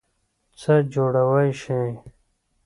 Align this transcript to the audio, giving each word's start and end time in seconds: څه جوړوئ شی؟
څه 0.59 0.73
جوړوئ 0.93 1.49
شی؟ 1.61 1.83